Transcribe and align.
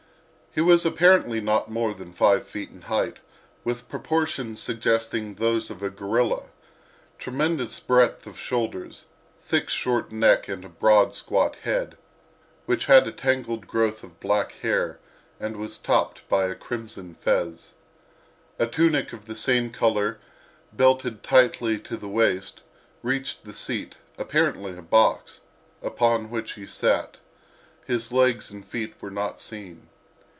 He 0.53 0.59
was 0.59 0.85
apparently 0.85 1.39
not 1.39 1.71
more 1.71 1.93
than 1.93 2.11
five 2.11 2.45
feet 2.45 2.71
in 2.71 2.81
height, 2.81 3.19
with 3.63 3.87
proportions 3.87 4.61
suggesting 4.61 5.35
those 5.35 5.69
of 5.69 5.81
a 5.81 5.89
gorilla—a 5.89 6.49
tremendous 7.21 7.79
breadth 7.79 8.27
of 8.27 8.37
shoulders, 8.37 9.05
thick, 9.41 9.69
short 9.69 10.11
neck 10.11 10.49
and 10.49 10.77
broad, 10.77 11.15
squat 11.15 11.55
head, 11.61 11.95
which 12.65 12.87
had 12.87 13.07
a 13.07 13.13
tangled 13.13 13.65
growth 13.65 14.03
of 14.03 14.19
black 14.19 14.51
hair 14.61 14.99
and 15.39 15.55
was 15.55 15.77
topped 15.77 16.23
with 16.29 16.51
a 16.51 16.55
crimson 16.55 17.15
fez. 17.15 17.75
A 18.59 18.67
tunic 18.67 19.13
of 19.13 19.27
the 19.27 19.37
same 19.37 19.69
color, 19.71 20.19
belted 20.73 21.23
tightly 21.23 21.79
to 21.79 21.95
the 21.95 22.09
waist, 22.09 22.59
reached 23.03 23.45
the 23.45 23.53
seat—apparently 23.53 24.77
a 24.77 24.81
box—upon 24.81 26.29
which 26.29 26.55
he 26.55 26.65
sat; 26.65 27.19
his 27.85 28.11
legs 28.11 28.51
and 28.51 28.67
feet 28.67 28.93
were 28.99 29.09
not 29.09 29.39
seen. 29.39 29.87